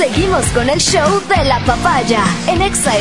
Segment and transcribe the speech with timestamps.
[0.00, 2.92] Seguimos con el show de la papaya en Exa.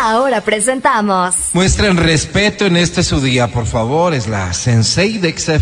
[0.00, 1.50] Ahora presentamos.
[1.52, 4.14] Muestren respeto en este su día, por favor.
[4.14, 5.58] Es la Sensei de Exa.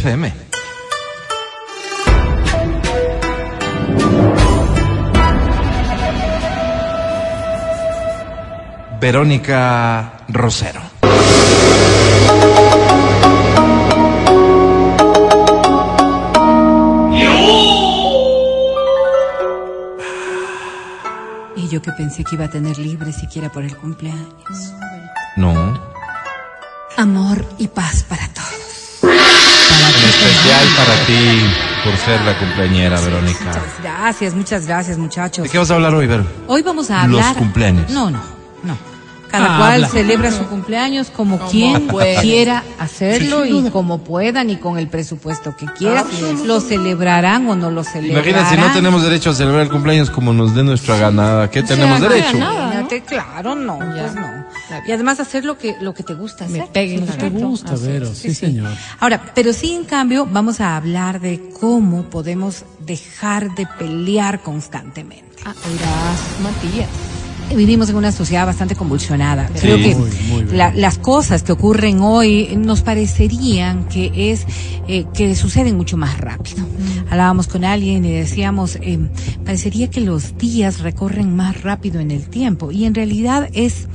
[9.01, 11.02] Verónica Rosero.
[21.73, 24.75] Yo que pensé que iba a tener libre siquiera por el cumpleaños.
[25.37, 25.81] No.
[26.99, 28.99] Amor y paz para todos.
[29.03, 31.41] En especial para ti,
[31.83, 33.45] por ser la cumpleañera, Verónica.
[33.47, 35.45] Muchas gracias, muchas gracias, muchachos.
[35.45, 36.27] ¿De qué vas a hablar hoy, Vero?
[36.47, 37.37] Hoy vamos a Los hablar.
[37.37, 37.91] cumpleaños.
[37.91, 38.21] No, no,
[38.65, 38.77] no.
[39.33, 39.89] Cada Ah, cual habla.
[39.89, 41.89] celebra su cumpleaños como quien
[42.21, 46.05] quiera hacerlo y como puedan y con el presupuesto que quiera.
[46.45, 48.29] Lo celebrarán o no lo celebrarán.
[48.29, 51.51] Imagínate, si no tenemos derecho a celebrar el cumpleaños como nos dé nuestra ganada.
[51.51, 52.37] ¿Qué tenemos sea, derecho?
[52.37, 54.43] Imagínate, claro, no, pues no.
[54.87, 56.61] Y además hacer lo que, lo que te gusta hacer.
[56.63, 57.47] Me peguen Sí, te correcto.
[57.49, 58.71] gusta, Vero, sí, señor.
[59.01, 65.43] Ahora, pero sí, en cambio, vamos a hablar de cómo podemos dejar de pelear constantemente.
[65.45, 65.55] Ah,
[66.43, 66.89] Matías.
[67.51, 69.49] Vivimos en una sociedad bastante convulsionada.
[69.61, 70.57] Creo que Muy, muy bien.
[70.57, 74.47] la- las cosas que ocurren hoy nos parecerían que es
[74.89, 76.65] eh, que suceden mucho más rápido.
[77.11, 78.99] Hablábamos con alguien y decíamos, eh,
[79.45, 83.87] parecería que los días recorren más rápido en el tiempo y en realidad es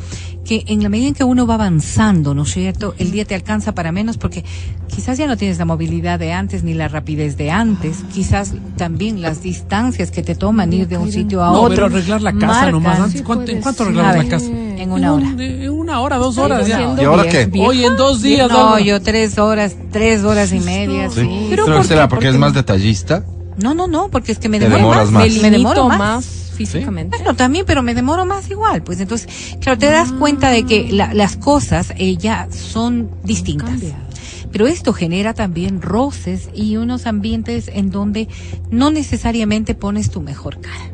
[0.48, 2.96] que en la medida en que uno va avanzando, ¿no es cierto?
[2.98, 4.46] El día te alcanza para menos porque
[4.88, 9.22] quizás ya no tienes la movilidad de antes ni la rapidez de antes, quizás también
[9.22, 11.76] las distancias que te toman ir de un sitio a No, otro.
[11.76, 13.00] pero arreglar la casa marcan nomás.
[13.02, 14.46] Antes, ¿cuánto, ¿En cuánto A arreglamos ver, la casa?
[14.48, 15.28] En una hora.
[15.38, 16.96] En una hora, dos horas ya.
[16.98, 17.52] ¿Y ahora qué?
[17.60, 18.50] Hoy en dos días.
[18.50, 21.22] No, yo tres horas, tres horas y media, sí.
[21.22, 21.48] Sí.
[21.50, 22.08] Pero ¿por será qué?
[22.10, 22.40] porque ¿Por es qué?
[22.40, 23.24] más detallista.
[23.58, 25.24] No, no, no, porque es que me demoro demoras más.
[25.28, 25.36] más.
[25.36, 26.47] Me, me demoro más.
[26.58, 27.18] Físicamente.
[27.18, 28.84] Bueno, también, pero me demoro más igual.
[28.84, 33.80] Pues entonces, claro, te das cuenta de que la- las cosas eh, ya son distintas.
[34.52, 38.28] Pero esto genera también roces y unos ambientes en donde
[38.72, 40.92] no necesariamente pones tu mejor cara.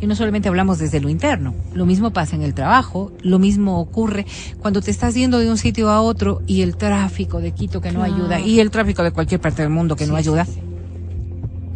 [0.00, 3.80] Y no solamente hablamos desde lo interno, lo mismo pasa en el trabajo, lo mismo
[3.80, 4.26] ocurre
[4.60, 7.90] cuando te estás yendo de un sitio a otro y el tráfico de Quito que
[7.90, 10.46] no ayuda y el tráfico de cualquier parte del mundo que no ayuda.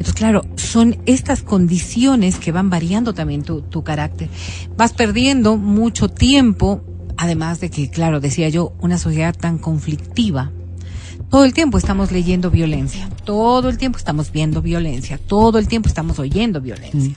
[0.03, 4.29] Entonces, claro, son estas condiciones que van variando también tu, tu carácter.
[4.77, 6.83] Vas perdiendo mucho tiempo,
[7.17, 10.51] además de que, claro, decía yo, una sociedad tan conflictiva.
[11.31, 15.89] Todo el tiempo estamos leyendo violencia, todo el tiempo estamos viendo violencia, todo el tiempo
[15.89, 17.15] estamos oyendo violencia.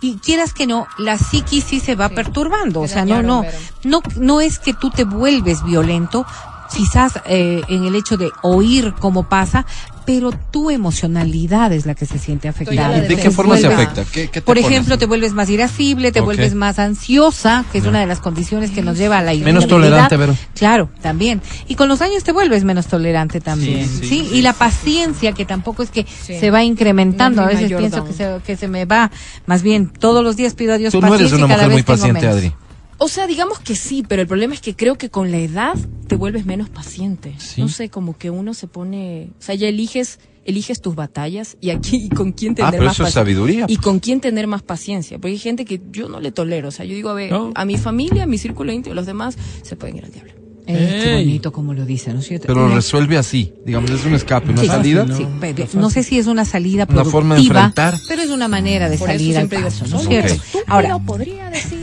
[0.00, 3.42] Y quieras que no, la psiquis sí se va perturbando, o sea, no, no,
[3.82, 6.24] no, no es que tú te vuelves violento,
[6.72, 9.66] quizás eh, en el hecho de oír cómo pasa,
[10.08, 12.96] pero tu emocionalidad es la que se siente afectada.
[12.96, 14.06] la ¿De qué forma se afecta?
[14.06, 14.70] ¿Qué, qué te por pones?
[14.70, 18.70] ejemplo, te vuelves más irascible, te vuelves más ansiosa, que es una de las condiciones
[18.70, 20.16] que nos lleva a la Menos tolerante.
[20.54, 21.42] Claro, también.
[21.66, 23.86] Y con los años te vuelves menos tolerante también.
[23.86, 27.42] Sí, Sí, sí, y la paciencia, que tampoco es que se va incrementando.
[27.42, 29.10] A veces pienso que se, que se me va.
[29.44, 31.82] Más bien, todos los días pido a Dios Tú no paciencia eres una mujer muy
[31.82, 32.36] paciente, menos.
[32.36, 32.52] Adri.
[32.98, 35.74] O sea, digamos que sí, pero el problema es que creo que con la edad
[36.08, 37.34] te vuelves menos paciente.
[37.38, 37.60] Sí.
[37.60, 41.68] No sé, como que uno se pone, o sea, ya eliges eliges tus batallas y
[41.68, 43.20] aquí y con quién Ah, tener pero más eso es paciencia.
[43.20, 43.66] sabiduría.
[43.68, 46.70] Y con quién tener más paciencia, porque hay gente que yo no le tolero, o
[46.70, 47.52] sea, yo digo, a ver, No.
[47.54, 50.32] a mi familia, a mi círculo íntimo, los demás se pueden ir al diablo.
[50.66, 52.46] Eh, qué bonito como lo dice, ¿no es cierto?
[52.46, 53.52] Pero Eh, resuelve así.
[53.64, 55.04] Digamos, es un escape, una Sí, salida.
[55.04, 55.16] no.
[55.16, 55.26] Sí,
[55.74, 57.94] No, sé si es una salida Una productiva, forma de enfrentar.
[58.08, 60.12] pero es una manera de Por eso salir al siempre digo, paso, ¿no es "Soy
[60.12, 60.42] cierto?
[60.66, 61.77] Ahora, podría decir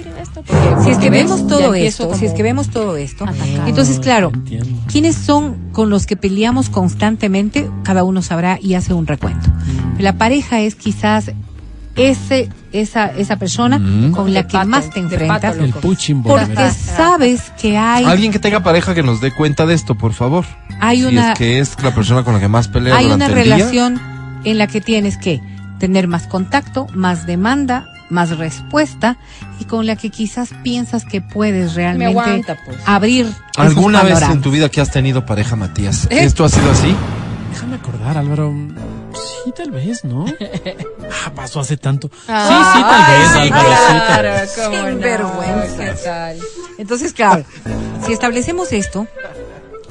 [0.84, 3.26] si es que vemos todo esto, si es que vemos todo esto,
[3.66, 4.80] entonces claro, Entiendo.
[4.92, 7.70] ¿quiénes son con los que peleamos constantemente?
[7.84, 9.48] Cada uno sabrá y hace un recuento.
[9.98, 11.32] La pareja es quizás
[11.96, 14.12] ese esa esa persona Mm.
[14.12, 15.80] con la De que pato, más te enfrentas pato, El loco.
[15.80, 19.74] puching ball, porque sabes que hay Alguien que tenga pareja que nos dé cuenta de
[19.74, 20.44] esto, por favor.
[20.82, 23.26] hay si una es que es la persona con la que más pelea hay durante
[23.32, 23.56] una el día.
[23.56, 24.02] relación
[24.44, 25.42] en la que tienes que
[25.80, 29.18] tener más contacto, más demanda, más respuesta
[29.60, 32.78] y con la que quizás piensas que puedes realmente aguanta, pues.
[32.86, 36.06] abrir esos ¿Alguna vez en tu vida que has tenido pareja, Matías?
[36.10, 36.24] ¿Eh?
[36.24, 36.96] ¿Esto ha sido así?
[37.52, 38.54] Déjame acordar, Álvaro.
[39.14, 40.26] Sí, tal vez, ¿no?
[41.28, 42.08] Ah, pasó hace tanto.
[42.10, 43.70] sí, sí, Ah, tal vez, Álvaro.
[43.88, 44.52] sí, tal vez.
[44.92, 45.78] Sinvergüenza.
[45.86, 46.40] ¿Qué tal?
[46.78, 47.44] Entonces, claro,
[48.06, 49.08] si establecemos esto,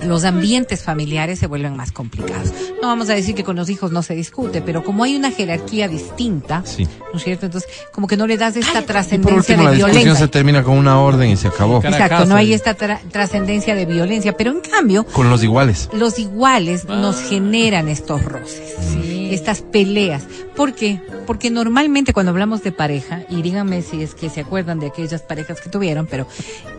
[0.03, 2.51] los ambientes familiares se vuelven más complicados.
[2.83, 5.31] No vamos a decir que con los hijos no se discute, pero como hay una
[5.31, 6.87] jerarquía distinta, Sí.
[7.13, 7.47] ¿no es cierto?
[7.47, 10.27] Entonces, como que no le das esta trascendencia último, de la discusión violencia.
[10.27, 11.79] se termina con una orden y se acabó.
[11.79, 15.43] Exacto, casa no hay y- esta tra- trascendencia de violencia, pero en cambio, Con los
[15.43, 15.89] iguales.
[15.93, 16.97] los iguales Ah.
[16.97, 18.75] nos generan estos roces.
[18.93, 19.24] Sí.
[19.33, 20.25] Estas peleas.
[20.57, 21.01] ¿Por qué?
[21.27, 25.23] Porque normalmente cuando hablamos de pareja, y díganme si es que se acuerdan de aquellas
[25.23, 26.27] parejas que tuvieron, pero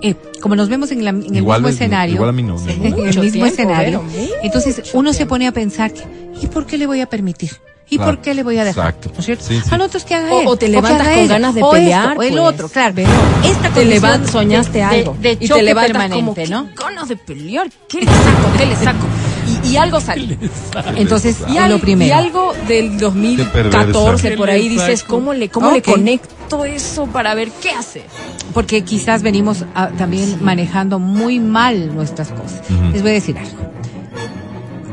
[0.02, 2.58] eh, como nos vemos en, la- en el mismo es- escenario, igual a mí no,
[2.62, 4.04] en el mismo tiempo, escenario,
[4.44, 6.04] entonces uno se pone a pensar, que,
[6.42, 7.52] ¿y por qué le voy a permitir?
[7.88, 8.90] ¿Y Claro, por qué le voy a dejar?
[8.90, 9.12] exacto.
[9.14, 9.44] ¿No es cierto?
[9.48, 9.70] Sí, sí.
[9.70, 12.20] A nosotros que haga O- él, o te levantas con ganas de o pelear, esto,
[12.20, 12.42] o el pues.
[12.42, 12.94] otro, claro.
[12.96, 13.10] Vero,
[13.44, 15.16] Esta te levantas, soñaste de- algo.
[15.22, 16.70] de y te levantas permanente, como, ¿no?
[16.76, 17.68] ¿qué ganas de pelear?
[17.88, 18.58] ¿Qué le saco?
[18.58, 19.06] ¿Qué le saco?
[19.76, 20.38] Y, algo sale.
[20.96, 22.10] Entonces, Y, al- lo primero.
[22.10, 23.92] y algo del 2014
[24.24, 24.38] perversa.
[24.38, 28.04] por ahí dices, ¿cómo le, cómo le conecto eso para ver qué hace?
[28.54, 32.62] porque quizás venimos ah, también manejando muy mal nuestras cosas.
[32.94, 33.72] Les voy a decir algo.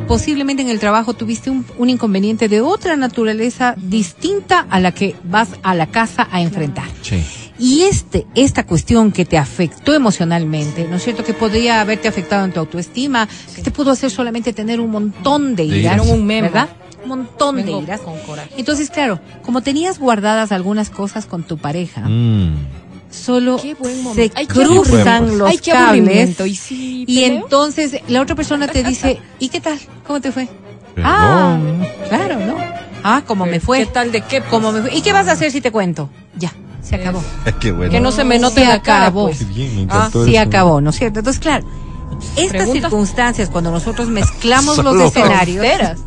[0.08, 5.14] Posiblemente en el trabajo tuviste un, un inconveniente de otra naturaleza distinta a la que
[5.25, 6.85] vas a la casa a enfrentar.
[7.02, 7.23] Sí.
[7.64, 11.23] Y este, esta cuestión que te afectó emocionalmente, ¿no es cierto?
[11.23, 15.55] Que podría haberte afectado en tu autoestima, que te pudo hacer solamente tener un montón
[15.55, 16.09] de iras, iras.
[16.09, 16.49] Un memo.
[16.49, 16.69] ¿verdad?
[17.05, 18.00] Un montón de iras.
[18.00, 18.50] con coraje.
[18.56, 22.55] Entonces, claro, como tenías guardadas algunas cosas con tu pareja, Mm.
[23.11, 24.32] solo se.
[24.35, 26.41] Ay, cruzan los Ay, cables.
[26.41, 29.79] Y, si y entonces la otra persona te dice, ¿y qué tal?
[30.05, 30.49] ¿Cómo te fue?
[30.97, 31.11] Perdón.
[31.12, 31.59] Ah,
[32.09, 32.56] claro, ¿no?
[33.05, 33.79] Ah, como me fue.
[33.79, 34.41] ¿Qué tal de qué?
[34.43, 34.94] Como me fue.
[34.97, 36.11] ¿Y qué vas a hacer si te cuento?
[36.37, 37.23] Ya, se acabó.
[37.61, 37.90] Qué bueno.
[37.93, 39.26] Que no se me note Se la cara, acabó.
[39.26, 39.49] pues.
[39.55, 40.25] Bien, me Ah, eso.
[40.40, 41.20] acabó, ¿no es cierto?
[41.20, 41.64] Entonces, claro,
[42.37, 45.99] estas Preguntas- circunstancias, cuando nosotros mezclamos los escenarios, Tonteras.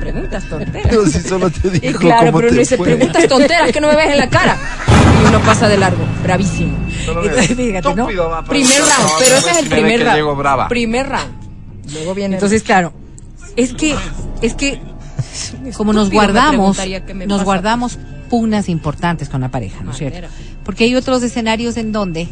[0.00, 0.86] Preguntas tonteras.
[0.90, 3.80] Pero si solo te dijo Y claro, cómo pero te uno dice, preguntas tonteras que
[3.80, 4.56] no me ves en la cara.
[5.22, 6.76] Y uno pasa de largo, bravísimo.
[7.06, 8.06] entonces, fíjate, ¿no?
[8.06, 10.56] Primer round, pero ese es el primer Llego brava.
[10.64, 10.68] round.
[10.68, 11.92] Primer round.
[11.92, 12.92] Luego viene Entonces, claro,
[13.56, 13.94] es que,
[14.42, 14.80] es que,
[15.76, 16.78] como nos guardamos,
[17.26, 17.98] nos guardamos
[18.30, 20.28] pugnas importantes con la pareja, ¿no es cierto?
[20.64, 22.28] Porque hay otros escenarios en donde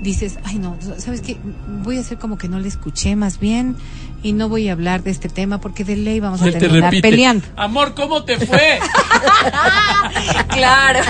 [0.00, 1.36] dices, ay no, ¿sabes qué?
[1.82, 3.76] Voy a hacer como que no le escuché más bien
[4.22, 6.60] y no voy a hablar de este tema porque de ley vamos a Él te
[6.60, 7.44] terminar peleando.
[7.56, 8.78] Amor, ¿cómo te fue?
[10.48, 11.00] Claro.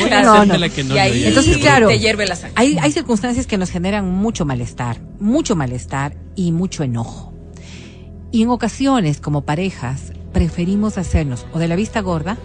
[0.00, 0.58] Voy a No, hacerte no.
[0.58, 1.88] la que no y ahí yo ya Entonces, claro.
[1.88, 2.54] te hierve la sangre.
[2.56, 7.32] Hay, hay circunstancias que nos generan mucho malestar, mucho malestar y mucho enojo.
[8.30, 12.36] Y en ocasiones, como parejas, preferimos hacernos o de la vista gorda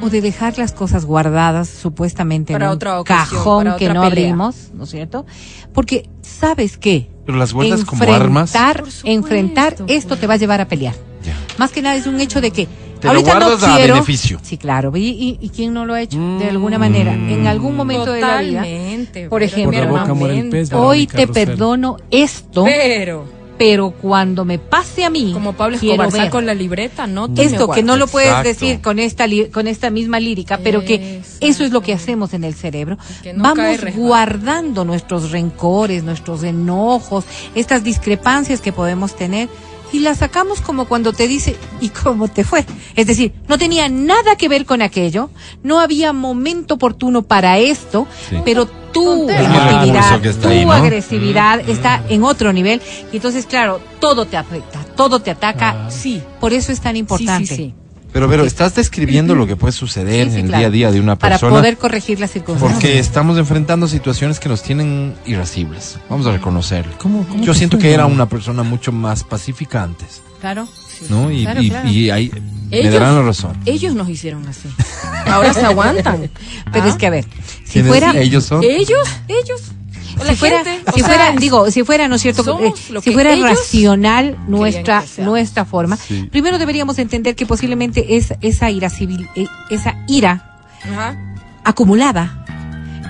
[0.00, 3.84] o de dejar las cosas guardadas supuestamente Para en un otra ocasión, cajón para que
[3.88, 4.24] otra no pelea.
[4.24, 5.24] abrimos, ¿no es cierto?
[5.72, 8.50] Porque sabes qué, Pero las guardas como armas.
[8.54, 10.94] enfrentar, supuesto, enfrentar esto te va a llevar a pelear.
[11.24, 11.36] Ya.
[11.58, 12.66] Más que nada es un hecho de que
[13.00, 13.94] Te lo ahorita guardas no a quiero.
[13.94, 14.38] beneficio.
[14.42, 14.94] Sí, claro.
[14.96, 16.18] ¿Y, y, y quién no lo ha hecho?
[16.38, 18.64] De alguna manera, en algún momento de la vida.
[19.30, 20.56] Por ejemplo, Por la boca muere el eternamente.
[20.58, 20.72] pez.
[20.72, 23.24] Hoy te perdono esto, Pero,
[23.56, 27.28] pero cuando me pase a mí, como Pablo quiero Escobar, ver saco la libreta, no
[27.36, 28.48] esto que no lo puedes Exacto.
[28.48, 31.46] decir con esta li- con esta misma lírica, pero que Exacto.
[31.46, 32.98] eso es lo que hacemos en el cerebro.
[33.34, 37.24] No Vamos guardando nuestros rencores, nuestros enojos,
[37.54, 39.48] estas discrepancias que podemos tener
[39.94, 42.66] y las sacamos como cuando te dice ¿y cómo te fue?
[42.96, 45.30] Es decir, no tenía nada que ver con aquello,
[45.62, 48.36] no había momento oportuno para esto, Sí.
[48.44, 50.72] pero tu emotividad, tu ahí, ¿no?
[50.72, 52.82] agresividad está en otro nivel
[53.12, 55.86] y entonces claro, todo te afecta, todo te ataca.
[55.86, 55.90] Ah.
[55.90, 57.46] Sí, Por eso es tan sí, importante.
[57.46, 57.74] sí, sí.
[58.14, 60.60] Pero, pero estás describiendo lo que puede suceder Sí, sí, en el claro.
[60.60, 61.58] día a día de una Para persona.
[61.58, 62.80] poder corregir las circunstancias.
[62.80, 65.98] Porque estamos enfrentando situaciones que nos tienen irascibles.
[66.08, 66.92] Vamos a reconocerlo.
[66.98, 70.68] ¿Cómo- cómo Yo siento que era una persona mucho más pacífica antes, Claro.
[71.10, 71.28] ¿no?
[71.30, 71.88] Y, Claro, y- claro.
[71.90, 72.30] y ahí
[72.70, 73.56] me Ellos- darán la razón.
[73.66, 74.68] Ellos nos hicieron así.
[75.26, 76.30] Ahora se aguantan.
[76.72, 76.88] Pero ¿Ah?
[76.88, 77.24] es que a ver,
[77.64, 78.62] si ¿Quiénes fuera ellos son?
[78.62, 79.60] Ellos, ellos.
[80.18, 82.44] La si fuera, gente, si fuera, sea, digo, si fuera, ¿no es cierto?
[82.44, 86.28] somos Eh, lo si que fuera racional nuestra, nuestra forma, Sí.
[86.30, 91.16] primero deberíamos entender que posiblemente es, esa ira civil, eh, esa ira Ajá.
[91.64, 92.44] acumulada,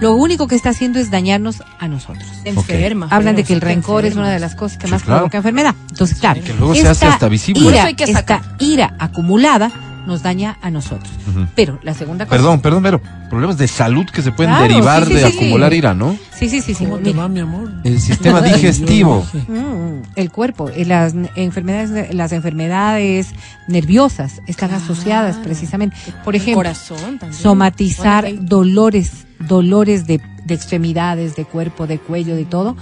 [0.00, 2.26] lo único que está haciendo es dañarnos a nosotros.
[2.44, 3.08] Enferma.
[3.10, 5.20] Hablan de que el rencor es una de las cosas que Sí, más claro.
[5.20, 5.74] provoca enfermedad.
[5.90, 7.62] Entonces, claro, que luego se hace hasta visible.
[7.62, 9.70] Por Ira, eso hay que esta ira acumulada
[10.06, 11.10] nos daña a nosotros.
[11.54, 12.36] Pero la segunda cosa.
[12.36, 15.30] Perdón, perdón, pero problemas de salud que se pueden Claro, derivar sí, sí, de sí,
[15.32, 15.36] sí.
[15.38, 16.16] acumular ira, ¿no?
[16.32, 16.84] Sí, sí, sí, sí.
[16.84, 17.18] ¿Cómo te mira.
[17.22, 17.70] va, mi amor?
[17.84, 19.26] El sistema digestivo.
[19.48, 23.28] Mm, el cuerpo, eh, las enfermedades, las enfermedades
[23.68, 25.96] nerviosas están asociadas precisamente.
[26.24, 27.32] Por El ejemplo, corazón también.
[27.34, 32.76] somatizar Bueno, dolores, dolores de, de extremidades, de cuerpo, de cuello, de todo,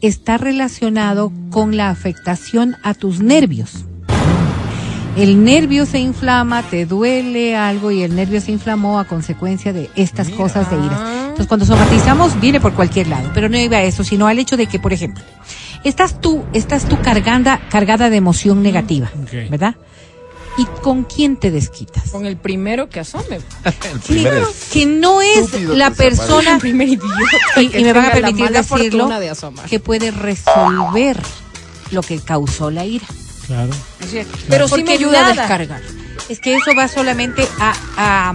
[0.00, 3.86] está relacionado con la afectación a tus nervios.
[5.16, 9.88] El nervio se inflama, te duele algo y el nervio se inflamó a consecuencia de
[9.94, 11.22] estas cosas de ira.
[11.22, 14.56] Entonces, cuando somatizamos, viene por cualquier lado, pero no iba a eso, sino al hecho
[14.56, 15.22] de que, por ejemplo,
[15.84, 19.08] estás tú, estás tú cargada, cargada de emoción negativa.
[19.50, 19.76] ¿verdad?
[20.58, 22.10] ¿Y con quién te desquitas?
[22.10, 23.40] Con el primero que asome.
[24.04, 24.26] Sí,
[24.72, 27.60] que no es la persona El primer idiota.
[27.60, 29.68] y, que y me van a permitir decirlo de asomar.
[29.68, 31.16] que puede resolver
[31.92, 33.06] lo que causó la ira.
[33.46, 33.70] Claro.
[34.48, 35.80] Pero sí me ayuda a descargar.
[36.28, 38.34] Es que eso va solamente a, a,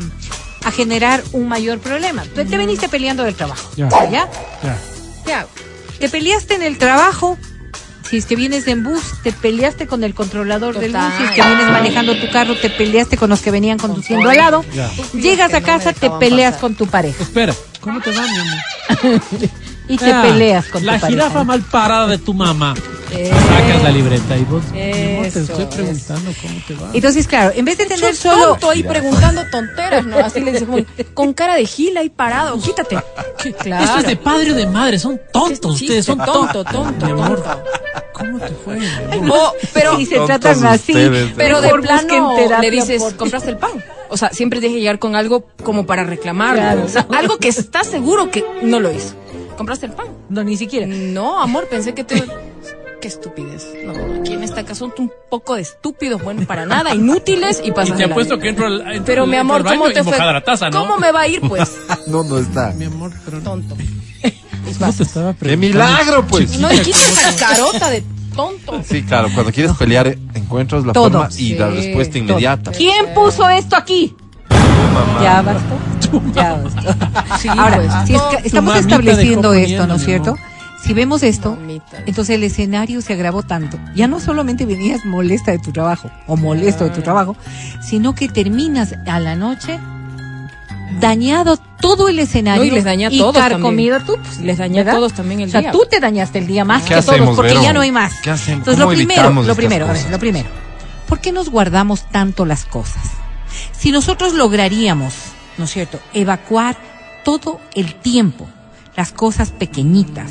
[0.66, 2.24] a generar un mayor problema.
[2.24, 3.70] Tú te viniste peleando del trabajo.
[3.76, 3.90] Ya.
[4.12, 4.30] ¿Ya?
[5.26, 5.48] Ya.
[6.00, 7.38] Te peleaste en el trabajo.
[8.10, 11.02] Si es que vienes en bus, te peleaste con el controlador del bus.
[11.18, 14.38] Si es que vienes manejando tu carro, te peleaste con los que venían conduciendo al
[14.38, 14.66] lado.
[14.74, 14.90] Ya.
[15.14, 16.62] Llegas a casa, te peleas pasar.
[16.62, 17.22] con tu pareja.
[17.22, 19.22] Espera, ¿cómo te va, mi amor?
[19.90, 21.08] Y te Ah, peleas con La tu pareja.
[21.24, 22.76] jirafa mal parada de tu mamá.
[23.12, 24.64] Eh, Sacas la libreta y vos.
[24.72, 25.70] te estoy eso.
[25.70, 26.90] preguntando cómo te va.
[26.94, 28.48] Entonces, claro, en vez de tener Yo solo...
[28.50, 30.18] tonto ahí preguntando tonteras, ¿no?
[30.20, 30.80] Así le dice como,
[31.14, 32.98] con cara de gila ahí parado, quítate.
[33.62, 33.84] Claro.
[33.86, 37.42] Esto es de padre o de madre, son tontos ustedes, son tonto, tonto, Mi amor,
[37.42, 37.64] tonto.
[38.14, 38.76] ¿cómo te fue?
[38.78, 38.86] mi
[39.18, 39.40] amor?
[39.42, 40.94] Oh, pero, si se tratan así,
[41.36, 43.72] pero de plano le dices, por- compraste el pan.
[44.10, 46.62] O sea, siempre tienes que llegar con algo como para reclamarlo.
[46.62, 46.84] Claro.
[46.86, 49.14] O sea, algo que estás seguro que no lo hizo.
[49.56, 50.08] ¿Compraste el pan?
[50.30, 50.88] No, ni siquiera.
[50.88, 52.16] No, amor, pensé que te...
[53.02, 53.66] Qué estupidez.
[53.86, 57.70] No, aquí en esta casa son un poco de estúpidos, bueno, para nada, inútiles y
[57.70, 58.42] Y pasas te de la apuesto ley.
[58.44, 60.18] que entro al, entro Pero al- mi amor, ¿cómo y te fue?
[60.46, 60.82] taza, ¿no?
[60.82, 61.72] ¿Cómo me va a ir, pues?
[62.08, 62.72] No, no está.
[62.74, 63.40] Mi amor, pero.
[63.42, 63.76] Tonto.
[64.80, 65.78] No te estaba ¡Qué preguntando.
[65.88, 66.60] milagro, pues!
[66.60, 68.04] No dijiste esa carota de
[68.36, 68.82] tonto.
[68.88, 71.10] Sí, claro, cuando quieres pelear, encuentras la Todo.
[71.10, 72.24] forma y la respuesta todo.
[72.24, 72.72] inmediata.
[72.72, 74.16] ¿Quién puso esto aquí?
[75.24, 76.32] Ya bastó.
[76.36, 76.96] Ya bastó.
[77.40, 77.92] Sí, Ahora, pues.
[78.08, 80.36] si es que estamos estableciendo esto, ¿no es cierto?
[80.84, 82.04] Si vemos esto, Mamita.
[82.06, 83.78] entonces el escenario se agravó tanto.
[83.96, 87.36] Ya no solamente venías molesta de tu trabajo o molesto de tu trabajo,
[87.82, 89.78] sino que terminas a la noche
[91.00, 93.34] dañado todo el escenario No, y les daña a y todos
[94.06, 94.18] tú.
[94.22, 94.98] pues, Les dañé a ¿verdad?
[95.00, 95.72] todos también el O sea, día.
[95.72, 97.64] tú te dañaste el día más ¿Qué que hacemos, todos porque Vero?
[97.64, 98.14] ya no hay más.
[98.24, 98.60] ¿Qué hacemos?
[98.60, 100.50] Entonces, lo ¿Cómo primero, lo primero, a ver, lo primero.
[101.08, 103.04] ¿Por qué nos guardamos tanto las cosas?
[103.72, 105.14] Si nosotros lograríamos,
[105.58, 106.78] ¿no es cierto?, evacuar
[107.24, 108.48] todo el tiempo
[108.96, 110.30] las cosas pequeñitas,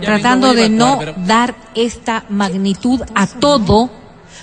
[0.00, 3.90] Tratando de no pero- dar esta magnitud a todo,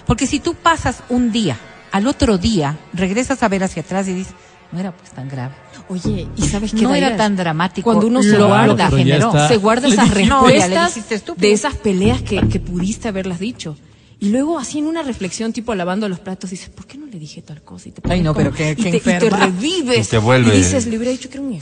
[0.05, 1.57] porque si tú pasas un día,
[1.91, 4.33] al otro día, regresas a ver hacia atrás y dices,
[4.71, 5.53] no era pues tan grave.
[5.89, 7.83] Oye, ¿y sabes qué No era tan dramático.
[7.83, 9.47] Cuando uno se lo guarda, que generó.
[9.47, 10.95] se guarda esas No, respuestas
[11.37, 13.75] de esas peleas que, que pudiste haberlas dicho.
[14.21, 17.17] Y luego así en una reflexión, tipo lavando los platos, dices, ¿por qué no le
[17.19, 17.89] dije tal cosa?
[17.89, 20.07] Y te Ay, no, pones pero qué- y te, y te revives.
[20.07, 21.53] Y te vuelve- Y dices, le hubiera dicho que era un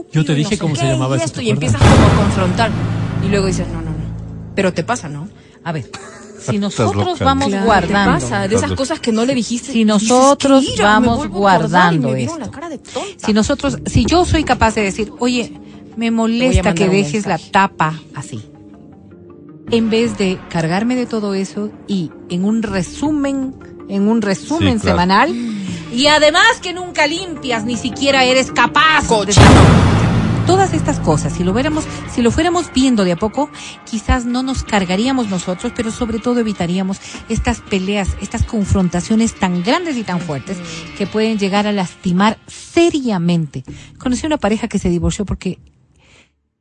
[0.00, 0.22] estúpido.
[0.22, 1.92] Yo te dije no sé cómo se llamaba y eso, esto, ¿te y empiezas como
[2.06, 2.70] a confrontar.
[3.24, 4.52] Y luego dices, no, no, no.
[4.54, 5.28] Pero te pasa, ¿no?
[5.62, 5.90] A ver,
[6.38, 9.72] si nosotros vamos Claro, guardando, Te pasa, de esas cosas que no le dijiste.
[9.72, 12.50] Si dices, nosotros "Qué ira, me vamos vuelvo a acordar", y guardando esto.
[13.16, 15.52] si nosotros, si yo soy capaz de decir, oye,
[15.96, 18.42] me molesta que dejes la tapa así,
[19.70, 23.54] en vez de cargarme de todo eso y en un resumen,
[23.88, 24.98] en un resumen Sí, claro.
[24.98, 25.34] semanal,
[25.94, 29.02] y además que nunca limpias, ni siquiera eres capaz.
[29.02, 29.44] de- Cochino.
[30.46, 31.84] Todas estas cosas, si lo viéramos,
[32.14, 33.48] si lo fuéramos viendo de a poco,
[33.90, 36.98] quizás no nos cargaríamos nosotros, pero sobre todo evitaríamos
[37.30, 40.58] estas peleas, estas confrontaciones tan grandes y tan fuertes
[40.98, 43.64] que pueden llegar a lastimar seriamente.
[43.98, 45.58] Conocí una pareja que se divorció porque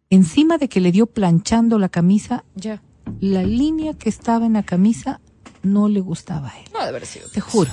[0.10, 2.82] encima de que le dio planchando la camisa, Ya.
[3.20, 5.20] la línea que estaba en la camisa
[5.62, 6.66] no le gustaba a él.
[6.72, 7.28] No debe haber sido.
[7.30, 7.72] Te juro.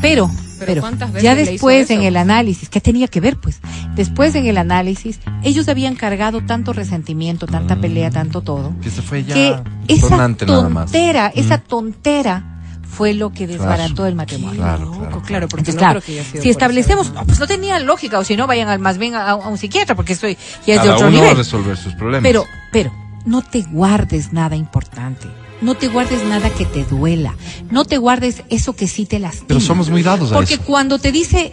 [0.00, 3.60] Pero, pero, ¿cuántas veces ya después en el análisis, ¿qué tenía que ver pues?
[3.94, 9.02] Después en el análisis, ellos habían cargado tanto resentimiento, tanta pelea, tanto todo, Que se
[9.02, 9.56] fue ya que
[9.88, 10.84] esa sonante nada más.
[10.92, 12.52] tontera, esa tontera
[12.88, 14.06] fue lo que desbarató Claro.
[14.06, 14.60] el matrimonio.
[14.62, 15.22] Claro, claro.
[15.22, 17.78] claro, porque Entonces, no claro, creo que haya sido si establecemos, no, pues no tenía
[17.80, 20.76] lógica, o si no, vayan al más bien a, a un psiquiatra, porque estoy ya
[20.76, 21.36] es de otro uno va a nivel.
[21.36, 22.22] resolver sus problemas.
[22.22, 22.92] Pero, pero,
[23.26, 25.26] no te guardes nada importante.
[25.62, 27.34] No te guardes nada que te duela.
[27.70, 29.46] No te guardes eso que sí te lastima.
[29.48, 30.62] Pero somos muy dados a Porque eso.
[30.64, 31.52] cuando te dice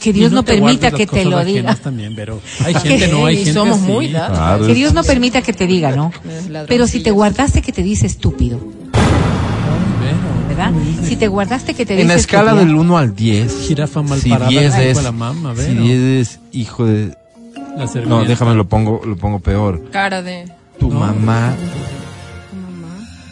[0.00, 1.74] que Dios no, te permita que te lo diga.
[1.76, 3.86] también, pero hay gente, no, hay Y gente somos así.
[3.90, 4.36] muy dados.
[4.38, 6.12] Claro, Que Dios no permita que te diga, ¿no?
[6.68, 8.60] Pero si te guardaste que te dice estúpido,
[10.48, 10.72] ¿verdad?
[11.04, 13.66] Si te guardaste que te dice En la escala del 1 al 10.
[13.66, 15.82] Jirafa mal si parada, 10 hijo de es, la mamá, si Vero.
[15.82, 17.16] 10 es hijo de...
[17.76, 19.88] La No, déjame lo pongo, lo pongo peor.
[19.90, 20.44] Cara de.
[20.78, 21.00] Tu No.
[21.00, 21.54] mamá tu mamá.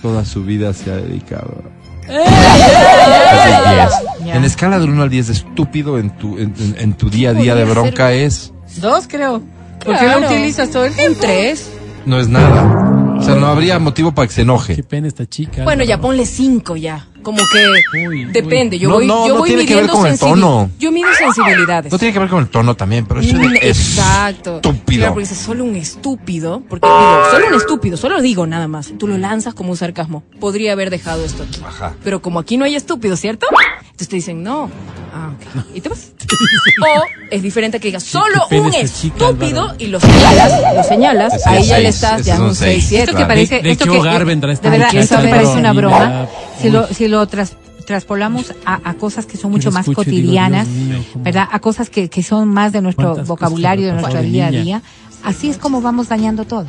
[0.03, 1.63] Toda su vida se ha dedicado.
[2.09, 2.25] ¡Eh!
[2.25, 4.27] Es el 10.
[4.27, 4.35] Ya.
[4.37, 7.31] En la escala del 1 al 10 estúpido en tu, en, en- en tu día
[7.31, 8.53] a día de bronca es...
[8.77, 9.41] Dos, creo.
[9.85, 10.21] ¿Por qué Claro.
[10.21, 11.19] lo utilizas todo el Un tiempo?
[11.21, 11.71] tres.
[12.07, 13.17] No es nada.
[13.19, 14.83] O sea, no habría motivo para que se Qué enoje.
[14.83, 15.65] pena esta chica.
[15.65, 16.03] Bueno, ya ¿no?
[16.03, 17.07] ponle cinco ya.
[17.23, 18.79] Como que Uy, depende.
[18.79, 20.71] Yo No, voy, no, yo no voy tiene que ver con el tono.
[20.79, 21.93] Yo mido sensibilidades.
[21.93, 24.57] No tiene que ver con el tono también, pero eso Mm, es Exacto.
[24.57, 25.01] estúpido.
[25.01, 28.69] Claro, porque dices solo un estúpido, porque digo, solo un estúpido, solo lo digo nada
[28.69, 28.93] más.
[28.99, 30.23] Tú lo lanzas como un sarcasmo.
[30.41, 31.61] Podría haber dejado esto aquí.
[31.67, 31.95] Ajá.
[32.05, 33.47] Pero como aquí no hay estúpido, ¿cierto?
[33.83, 34.71] Entonces te dicen, no.
[35.15, 35.65] Ah, ok.
[35.75, 36.10] ¿Y te vas?
[36.83, 41.79] O es diferente que digas solo un estúpido y lo señalas, lo señalas, ahí ya
[41.79, 43.05] le estás ya es un un seis, 6, 7.
[43.05, 45.29] Esto que parece, ¿De- de esto qué que, hogar vendrá esta de verdad, esto me
[45.29, 46.27] parece una broma.
[46.61, 47.57] Si lo, si lo tras-
[47.87, 51.49] traspolamos a, a cosas que son mucho más escucho y digo, cotidianas, mío, ¿verdad?
[51.51, 54.83] A cosas que, que son más de nuestro vocabulario, de nuestro día a día.
[55.23, 56.67] Así es como vamos dañando todo.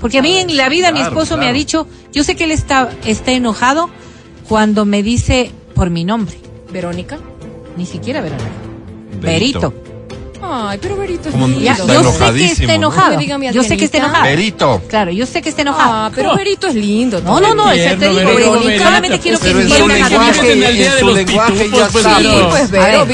[0.00, 2.44] Porque a mí en la vida mi Claro, esposo me ha dicho, yo sé que
[2.44, 3.88] él está, está enojado
[4.48, 6.36] cuando me dice por mi nombre.
[6.70, 7.18] Verónica.
[7.76, 8.50] Ni siquiera Verónica.
[9.24, 9.70] Berito.
[9.70, 9.94] Berito.
[10.46, 11.60] Ay, pero Verito es lindo.
[11.60, 12.72] Ya, yo sé que está ¿no?
[12.72, 13.20] enojado.
[13.20, 14.24] No yo sé que está enojado.
[14.24, 14.82] Berito.
[14.88, 15.92] Claro, yo sé que está enojado.
[15.92, 17.20] Ah, pero Verito es lindo.
[17.20, 18.84] No, no, no, eso te digo, Verito.
[18.84, 21.70] solamente quiero que entiendan a dónde voy.
[21.72, 22.70] ya pues,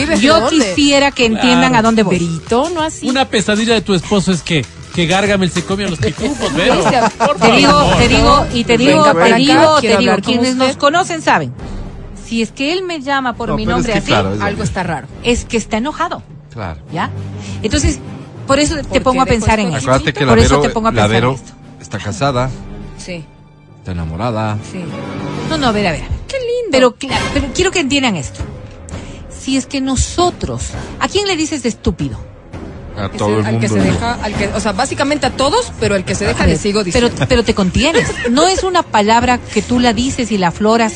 [0.07, 2.19] pues yo quisiera que entiendan a dónde voy.
[2.19, 3.09] Verito, no así.
[3.09, 4.65] Una pesadilla de tu esposo es que,
[4.95, 6.83] que Gargamel se come a los pitufos, Vero.
[7.19, 10.57] Por Te digo, te digo, y te digo, Venga te acá, digo, te digo, quienes
[10.57, 11.53] nos conocen saben.
[12.31, 14.41] Si es que él me llama por No, mi es nombre que así, claro, es
[14.41, 15.09] Algo está raro.
[15.25, 16.23] es que está enojado,
[16.53, 16.81] Claro.
[16.93, 17.11] ¿ya?
[17.61, 17.99] Entonces,
[18.47, 19.79] por eso te pongo a pensar en esto.
[19.91, 21.53] Acuérdate que la Por eso te pongo a pensar en esto.
[21.81, 22.49] está casada,
[22.99, 23.25] Sí,
[23.79, 24.59] está enamorada.
[24.71, 24.81] sí.
[25.49, 26.03] No, no, a ver, a ver.
[26.03, 26.19] a ver.
[26.29, 26.71] Qué lindo.
[26.71, 28.43] Pero, claro, pero quiero que entiendan esto.
[29.37, 30.69] Si es que nosotros,
[31.01, 32.17] ¿a quién le dices de estúpido?
[33.05, 33.85] A Que todo se- el al que se ¿no?
[33.85, 36.81] deja, al que, o sea, básicamente a todos, pero al que se deja le sigo
[36.85, 37.27] pero, diciendo.
[37.29, 38.09] pero te contienes.
[38.31, 40.95] No es una palabra que tú la dices y la afloras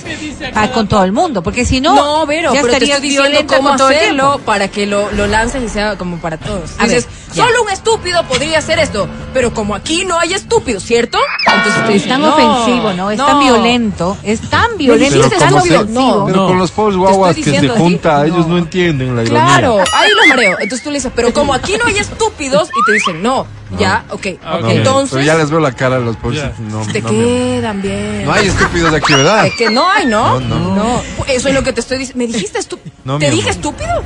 [0.72, 3.74] con todo el mundo, porque si no, No, ya pero te estarías estoy diciendo cómo
[3.74, 6.70] el hacerlo para que lo, lo lances y sea como para todos.
[6.78, 10.82] A Dices, ver, solo un estúpido podría hacer esto, pero como aquí no hay estúpidos,
[10.84, 11.18] ¿cierto?
[11.46, 13.10] Entonces Es tan no, ofensivo, ¿no?
[13.10, 16.24] Es tan violento, es tan violento, Pero es tan ofensivo.
[16.26, 16.46] Pero No.
[16.48, 18.54] con los pobres guaguas que se junta, ellos No.
[18.54, 19.44] no entienden la ironía.
[19.44, 20.52] Claro, ahí lo mareo.
[20.60, 23.46] Entonces tú le dices, pero como aquí no hay estúpidos, y te dicen, no,
[23.78, 24.26] ya, ok.
[24.44, 24.72] Ah, No, ok.
[24.72, 26.42] Entonces, Pero ya les veo la cara a los pobres.
[26.42, 26.52] Ya.
[26.58, 28.24] No, te no, quedan bien.
[28.24, 29.46] no hay estúpidos aquí, ¿verdad?
[29.46, 30.38] Es que no hay, ¿no?
[30.40, 31.02] No, no.
[31.26, 32.24] Eso es lo que te estoy diciendo.
[32.24, 32.94] ¿Me dijiste estúpido?
[33.04, 33.56] No, ¿Te dije amor.
[33.56, 34.02] estúpido?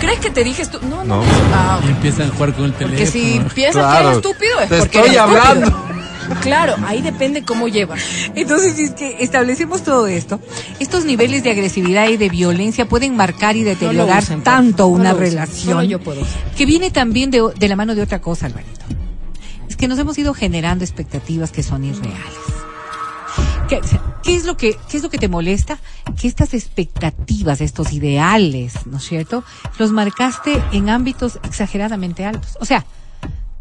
[0.00, 0.90] ¿Crees que te dije estúpido?
[0.96, 1.16] No, no.
[1.22, 1.24] No.
[1.54, 1.84] Ah, ok.
[1.86, 2.98] Y empiezan a jugar con el teléfono.
[2.98, 4.06] Porque si piensas que Claro.
[4.08, 5.30] eres estúpido es Te porque estoy eres
[5.60, 5.91] estúpido.
[6.40, 8.00] Claro, ahí depende cómo llevas.
[8.34, 10.40] Entonces, si es que establecemos todo esto,
[10.80, 15.20] estos niveles de agresividad y de violencia pueden marcar y deteriorar usen, tanto una usen.
[15.20, 16.22] relación yo puedo
[16.56, 18.84] que viene también de, de la mano de otra cosa, Alvarito.
[19.68, 22.18] Es que nos hemos ido generando expectativas que son irreales.
[23.68, 23.80] ¿Qué,
[24.22, 25.78] qué es lo que, ¿Qué es lo que te molesta?
[26.20, 29.44] Que estas expectativas, estos ideales, ¿no es cierto?
[29.78, 32.58] Los marcaste en ámbitos exageradamente altos.
[32.60, 32.84] O sea,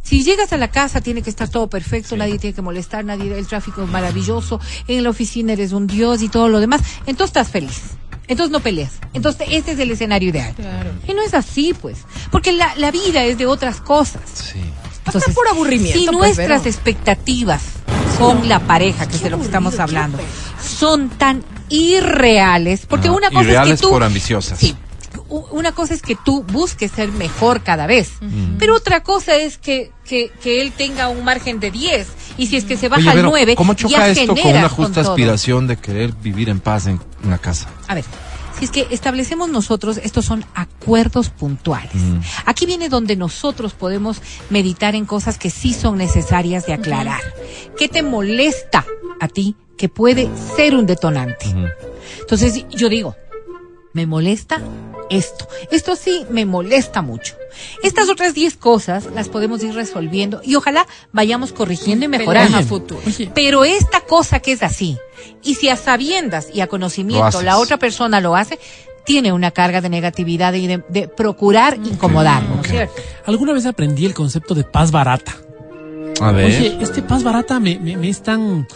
[0.03, 3.37] si llegas a la casa tiene que estar todo perfecto, nadie tiene que molestar, nadie,
[3.37, 7.27] el tráfico es maravilloso, en la oficina eres un dios y todo lo demás, entonces
[7.29, 7.81] estás feliz.
[8.27, 8.93] Entonces no peleas.
[9.13, 10.53] Entonces este es el escenario ideal.
[10.55, 10.91] Claro.
[11.07, 11.97] Y no es así, pues.
[12.31, 14.21] Porque la, la vida es de otras cosas.
[14.33, 14.59] Sí.
[15.05, 17.63] Entonces, por aburrimiento, Si pues, nuestras expectativas
[18.17, 20.17] con la pareja, que es de lo que estamos hablando,
[20.63, 23.89] son tan irreales, porque Ah, una cosa es que tú...
[23.89, 24.59] por ambiciosas.
[24.59, 24.75] Sí.
[25.31, 28.11] Una cosa es que tú busques ser mejor cada vez,
[28.59, 32.57] pero otra cosa es que, que, que él tenga un margen de 10 y si
[32.57, 35.01] es que se baja Oye, al Vero, 9, ¿cómo ya choca esto con una justa
[35.01, 37.69] aspiración de querer vivir en paz en, en la casa?
[37.87, 38.03] A ver,
[38.61, 41.93] si es que establecemos nosotros, estos son acuerdos puntuales.
[42.45, 47.21] Aquí viene donde nosotros podemos meditar en cosas que sí son necesarias de aclarar.
[47.77, 48.85] ¿Qué te molesta
[49.19, 51.47] a ti que puede ser un detonante?
[52.19, 53.15] Entonces yo digo,
[53.93, 54.61] me molesta
[55.09, 55.47] esto.
[55.71, 57.35] Esto sí me molesta mucho.
[57.83, 62.57] Estas otras 10 cosas las podemos ir resolviendo y ojalá vayamos corrigiendo y mejorando.
[62.57, 63.01] A futuro.
[63.35, 64.97] Pero esta cosa que es así,
[65.43, 68.57] y si a sabiendas y a conocimiento la otra persona lo hace,
[69.05, 72.93] tiene una carga de negatividad y de, de procurar incomodar, ¿no es cierto?
[73.25, 75.35] Alguna vez aprendí el concepto de paz barata.
[76.21, 76.45] A ver.
[76.45, 78.67] Oye, este paz barata me, me, me es tan...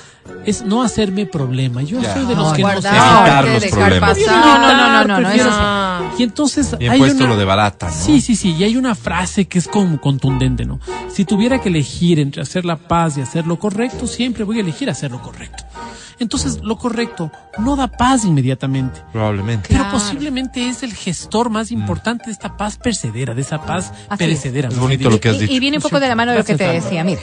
[0.45, 1.81] Es no hacerme problema.
[1.81, 2.13] Yo Ya.
[2.13, 2.73] soy de los No, que no sé...
[2.81, 4.17] guardar, Evitar los dejar problemas.
[4.17, 4.35] pasar.
[4.35, 6.11] No, no, no, no, no, no, prefiero- eso Ah.
[6.17, 7.93] Y entonces Bien hay puesto una- lo de barata, ¿no?
[7.93, 8.55] Sí, sí, sí.
[8.57, 10.79] Y hay una frase que es como contundente, ¿no?
[11.09, 14.61] Si tuviera que elegir entre hacer la paz y hacer lo correcto, siempre voy a
[14.61, 15.63] elegir hacer lo correcto.
[16.17, 19.01] Entonces, lo correcto no da paz inmediatamente.
[19.11, 19.67] Probablemente.
[19.69, 19.97] Pero Claro.
[19.97, 24.69] posiblemente es el gestor más importante de esta paz percedera, de esa paz Así perecedera.
[24.69, 24.81] Es ¿no?
[24.83, 25.53] bonito lo que has Y, dicho.
[25.53, 27.03] y viene un poco de la mano de lo que te decía.
[27.03, 27.19] Mira,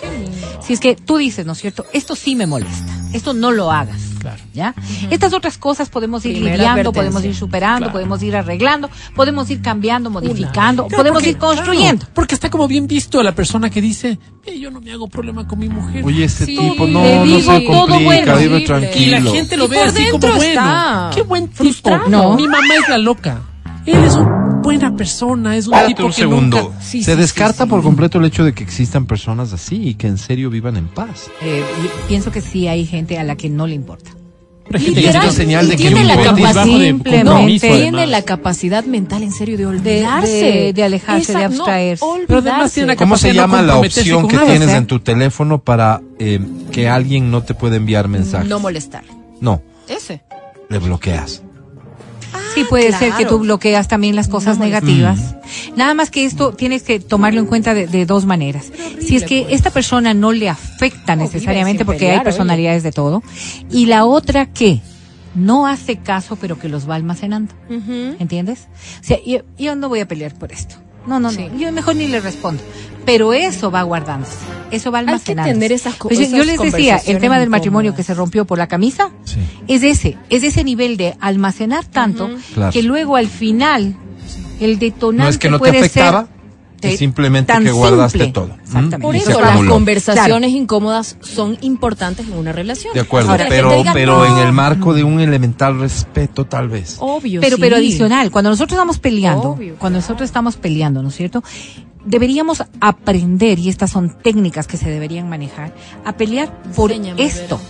[0.61, 1.87] si es que tú dices, ¿no es cierto?
[1.95, 2.92] Esto sí me molesta.
[3.13, 4.01] Esto no lo hagas.
[4.21, 4.41] Claro.
[4.55, 4.75] ¿Ya?
[5.11, 7.93] Estas otras cosas podemos ir Primera lidiando, podemos ir superando, Claro.
[7.93, 12.01] podemos ir arreglando, podemos ir cambiando, modificando, podemos ir construyendo.
[12.05, 15.09] Claro, porque está como bien visto la persona que dice, "Eh, yo no me hago
[15.09, 16.05] problema con mi mujer.
[16.05, 18.37] Oye, este Sí, tipo le no, no digo se todo complica, bueno.
[18.37, 18.61] vive Horrible.
[18.67, 19.19] tranquilo.
[19.19, 20.45] y la gente lo Y ve así como dentro bueno.
[20.45, 21.57] está Qué buen tipo.
[21.65, 22.09] frustrado.
[22.09, 22.37] No.
[22.37, 23.41] Mi mamá es la loca.
[23.87, 26.63] Él es una buena persona, es un Espérate tipo un que segundo.
[26.63, 26.81] nunca...
[26.81, 27.69] Sí, se sí, descarta sí, sí.
[27.71, 30.87] por completo el hecho de que existan personas así y que en serio vivan en
[30.89, 31.29] paz.
[31.43, 31.65] Eh,
[32.09, 34.11] pienso que sí hay gente a la que no le importa.
[34.71, 39.33] Se- señal de que tiene la capacidad, de Simplemente compromiso, tiene la capacidad mental en
[39.33, 40.29] serio de de, olvidarse.
[40.31, 42.05] de- de alejarse, de Esa- no, abstraerse.
[42.29, 44.77] Pero además tiene una ¿Cómo se de no llama la opción que tienes ¿eh?
[44.77, 46.41] en tu teléfono para eh,
[46.71, 48.49] que alguien no te pueda enviar mensajes?
[48.49, 49.03] no molestar.
[49.41, 50.23] No, Ese.
[50.69, 51.43] le bloqueas.
[52.55, 55.37] Sí, puede ser que tú bloqueas también las cosas No negativas.
[55.77, 58.71] Nada más que esto tienes que tomarlo en cuenta de, de dos maneras.
[59.01, 59.55] Si es que pues.
[59.55, 63.23] esta persona no le afecta necesariamente, porque pelear, hay personalidades de todo,
[63.71, 64.81] y la otra que
[65.35, 67.55] no hace caso, pero que los va almacenando.
[68.19, 68.69] ¿Entiendes?
[69.01, 70.77] O sea, yo, yo no voy a pelear por esto.
[71.07, 71.49] No, no, Sí.
[71.51, 71.59] no.
[71.59, 72.63] Yo mejor ni le respondo.
[73.05, 74.37] Pero eso va guardándose.
[74.73, 75.53] Eso va Hay que almacenando.
[75.53, 78.67] tener esas Pues yo, les decía, el tema del matrimonio que se rompió por la
[78.67, 79.39] camisa, Sí.
[79.69, 82.73] es ese, es ese nivel de almacenar tanto Claro.
[82.73, 83.95] que luego al final
[84.61, 86.21] el detonante No es que no te puede afectaba,
[86.81, 88.33] ser es simplemente que guardaste simple.
[88.33, 88.55] todo.
[88.61, 88.99] Exactamente.
[88.99, 92.93] Por eso las conversaciones incómodas son importantes en una relación.
[92.95, 94.25] De acuerdo, Ahora, pero, te pero "No".
[94.41, 96.97] en el marco de un elemental respeto, tal vez.
[96.99, 97.61] Obvio, pero, sí.
[97.61, 99.77] pero adicional, cuando nosotros estamos peleando, Obvio.
[99.79, 101.45] cuando nosotros estamos peleando, ¿no es cierto?
[102.05, 105.73] Deberíamos aprender, y estas son técnicas que se deberían manejar,
[106.05, 107.61] a pelear por Enséñame, esto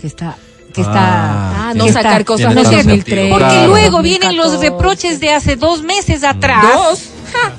[0.00, 0.36] que está,
[0.74, 3.04] que Ah, está, Ah, que no está- sacar cosas Tiene de todo 2003.
[3.18, 3.68] sentido, Porque Claro.
[3.70, 4.70] luego vienen los 2014.
[4.70, 6.64] reproches de hace dos meses atrás.
[6.72, 7.02] Dos.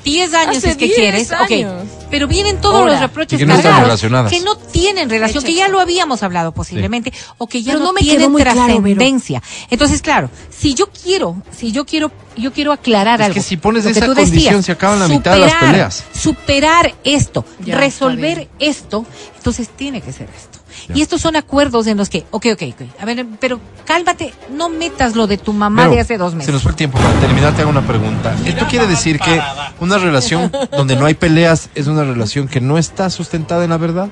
[0.04, 1.32] 10 años Hace es que 10 quieres.
[1.32, 1.99] Ok.
[2.10, 2.92] Pero vienen todos Ahora.
[2.92, 4.32] los reproches que no están cargados, relacionadas.
[4.32, 7.84] que no tienen relación, que ya lo habíamos hablado posiblemente, o que ya Pero no,
[7.86, 9.42] no me tienen claro, trascendencia.
[9.70, 13.34] Entonces, claro, si yo quiero, si yo quiero, yo quiero aclarar Es algo.
[13.34, 16.04] que si pones esa tú condición, se acaban la mitad de las superar- peleas.
[16.12, 19.04] Superar esto, Ya, resolver esto,
[19.36, 20.59] entonces tiene que ser esto.
[20.94, 24.68] Y estos son acuerdos en los que, ok, ok, ok, a ver, pero cálmate, no
[24.68, 26.52] metas lo de tu mamá Pero, de hace dos Se meses.
[26.52, 26.98] nos fue el tiempo.
[26.98, 28.34] Para terminar, te hago una pregunta.
[28.44, 29.40] ¿Esto quiere decir que
[29.80, 33.78] una relación donde no hay peleas es una relación que no está sustentada en la
[33.78, 34.08] verdad?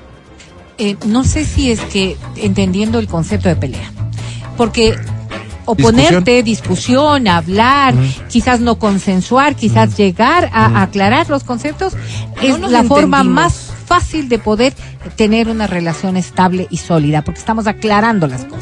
[0.77, 3.91] Eh, no sé si es que entendiendo el concepto de pelea,
[4.55, 4.95] porque
[5.65, 7.93] oponerte, discusión, hablar,
[8.29, 11.93] quizás no consensuar, quizás llegar a, aclarar los conceptos,
[12.41, 14.73] es la forma más fácil de poder
[15.15, 18.59] tener una relación estable y sólida, porque estamos aclarando las cosas.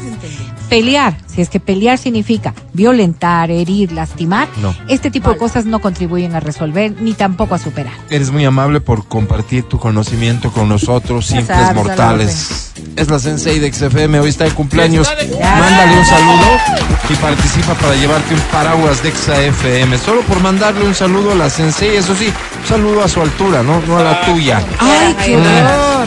[0.68, 4.74] Pelear, si es que pelear significa violentar, herir, lastimar, No.
[4.88, 7.94] este tipo de cosas no contribuyen a resolver ni tampoco a superar.
[8.10, 12.72] Eres muy amable por compartir tu conocimiento con nosotros, simples sabes, mortales.
[12.96, 15.08] Es la Sensei de XFM, hoy está de cumpleaños.
[15.40, 16.46] Mándale un saludo
[17.08, 19.96] y participa para llevarte un paraguas de XFM.
[19.98, 23.62] Solo por mandarle un saludo a la Sensei, eso sí, un saludo a su altura,
[23.62, 24.60] no, no a la tuya.
[24.78, 26.06] ¡Ay, qué horror!